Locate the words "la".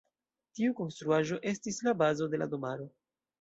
1.89-1.95, 2.45-2.49